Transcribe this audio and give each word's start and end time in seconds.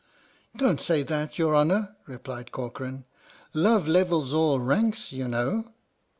"Don't 0.57 0.81
say 0.81 1.03
that, 1.03 1.37
your 1.37 1.55
Honour," 1.55 1.95
replied 2.07 2.51
Corcoran," 2.51 3.05
Love 3.53 3.87
levels 3.87 4.33
all 4.33 4.59
ranks, 4.59 5.11
you 5.11 5.27
know! 5.27 5.73